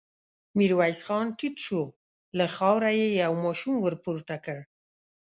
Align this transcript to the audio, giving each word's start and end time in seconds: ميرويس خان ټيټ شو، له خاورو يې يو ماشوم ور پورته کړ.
ميرويس 0.57 0.99
خان 1.07 1.25
ټيټ 1.37 1.55
شو، 1.65 1.81
له 2.37 2.45
خاورو 2.55 2.89
يې 2.99 3.07
يو 3.23 3.33
ماشوم 3.43 3.75
ور 3.81 3.95
پورته 4.03 4.35
کړ. 4.45 4.57